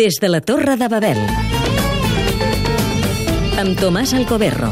[0.00, 1.18] Des de la Torre de Babel.
[3.60, 4.68] Amb Tomàs Alcoberro.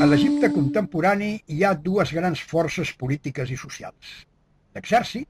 [0.00, 4.14] A l'Egipte contemporani hi ha dues grans forces polítiques i socials.
[4.78, 5.28] L'exèrcit,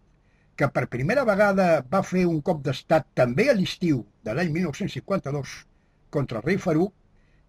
[0.54, 5.56] que per primera vegada va fer un cop d'estat també a l'estiu de l'any 1952
[6.18, 6.92] contra el rei Farouk,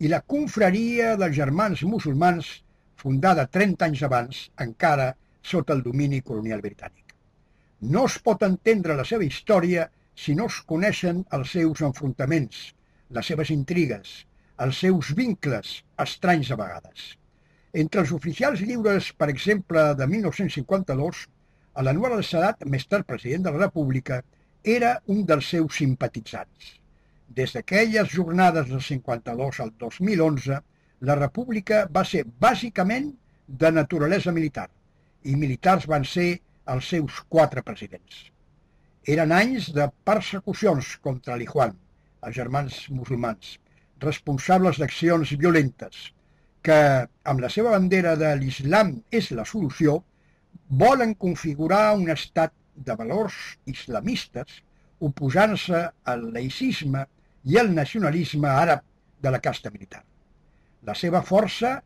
[0.01, 2.49] i la confraria dels germans musulmans
[3.03, 5.11] fundada 30 anys abans, encara
[5.53, 6.98] sota el domini colonial britànic.
[7.81, 9.85] No es pot entendre la seva història
[10.19, 12.57] si no es coneixen els seus enfrontaments,
[13.15, 14.09] les seves intrigues,
[14.59, 17.05] els seus vincles, estranys a vegades.
[17.83, 21.21] Entre els oficials lliures, per exemple, de 1952,
[21.79, 24.19] a l'Anwar al-Sadat, més tard president de la República,
[24.63, 26.73] era un dels seus simpatitzants.
[27.29, 30.59] Des d'aquelles jornades del 52 al 2011,
[31.07, 33.13] la República va ser bàsicament
[33.47, 34.67] de naturalesa militar
[35.23, 36.41] i militars van ser
[36.73, 38.27] els seus quatre presidents.
[39.09, 41.73] Eren anys de persecucions contra l'Ijuan,
[42.25, 43.57] els germans musulmans,
[44.03, 46.09] responsables d'accions violentes,
[46.63, 46.79] que,
[47.23, 49.99] amb la seva bandera de l'islam és la solució,
[50.83, 54.61] volen configurar un estat de valors islamistes
[54.99, 57.05] oposant-se al laïcisme
[57.49, 58.83] i al nacionalisme àrab
[59.23, 60.03] de la casta militar.
[60.83, 61.79] La seva força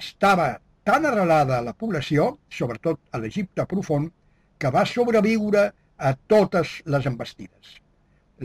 [0.00, 0.48] estava
[0.84, 4.10] tan arrelada a la població, sobretot a l'Egipte profund,
[4.64, 5.62] que va sobreviure
[5.98, 7.74] a totes les embestides.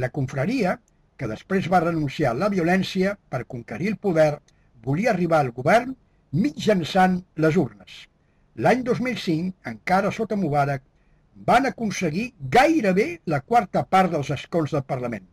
[0.03, 0.73] La confraria,
[1.15, 4.33] que després va renunciar a la violència per conquerir el poder,
[4.83, 5.95] volia arribar al govern
[6.43, 8.03] mitjançant les urnes.
[8.59, 10.83] L'any 2005, encara sota Mubarak,
[11.47, 15.23] van aconseguir gairebé la quarta part dels escons del Parlament.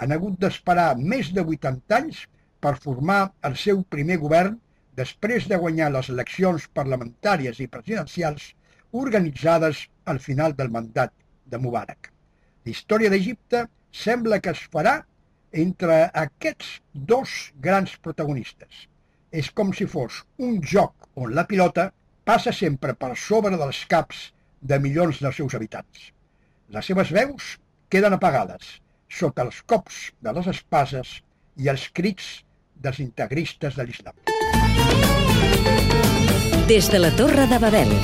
[0.00, 2.24] Han hagut d'esperar més de 80 anys
[2.64, 4.56] per formar el seu primer govern
[4.96, 8.54] després de guanyar les eleccions parlamentàries i presidencials
[9.02, 11.12] organitzades al final del mandat
[11.44, 12.10] de Mubarak.
[12.64, 14.96] La història d'Egipte sembla que es farà
[15.52, 18.86] entre aquests dos grans protagonistes.
[19.32, 21.90] És com si fos un joc on la pilota
[22.26, 24.30] passa sempre per sobre dels caps
[24.60, 26.10] de milions dels seus habitants.
[26.74, 27.54] Les seves veus
[27.88, 31.20] queden apagades sota els cops de les espases
[31.56, 32.40] i els crits
[32.74, 34.18] dels integristes de l'islam.
[36.66, 37.94] Des de la Torre de Babel.